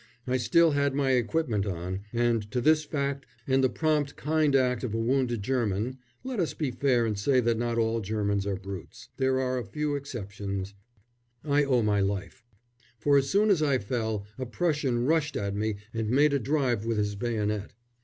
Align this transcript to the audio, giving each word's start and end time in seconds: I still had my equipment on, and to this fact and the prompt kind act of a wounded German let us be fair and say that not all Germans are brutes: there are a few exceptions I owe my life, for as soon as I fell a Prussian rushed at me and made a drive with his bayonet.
I 0.25 0.37
still 0.37 0.71
had 0.71 0.95
my 0.95 1.11
equipment 1.11 1.67
on, 1.67 2.01
and 2.11 2.49
to 2.49 2.59
this 2.59 2.83
fact 2.85 3.27
and 3.45 3.63
the 3.63 3.69
prompt 3.69 4.15
kind 4.15 4.55
act 4.55 4.83
of 4.83 4.95
a 4.95 4.97
wounded 4.97 5.43
German 5.43 5.99
let 6.23 6.39
us 6.39 6.55
be 6.55 6.71
fair 6.71 7.05
and 7.05 7.15
say 7.19 7.39
that 7.39 7.59
not 7.59 7.77
all 7.77 8.01
Germans 8.01 8.47
are 8.47 8.55
brutes: 8.55 9.09
there 9.17 9.39
are 9.39 9.59
a 9.59 9.63
few 9.63 9.95
exceptions 9.95 10.73
I 11.43 11.63
owe 11.63 11.83
my 11.83 11.99
life, 11.99 12.43
for 12.97 13.15
as 13.15 13.29
soon 13.29 13.51
as 13.51 13.61
I 13.61 13.77
fell 13.77 14.25
a 14.39 14.47
Prussian 14.47 15.05
rushed 15.05 15.37
at 15.37 15.55
me 15.55 15.75
and 15.93 16.09
made 16.09 16.33
a 16.33 16.39
drive 16.39 16.83
with 16.83 16.97
his 16.97 17.13
bayonet. 17.15 17.75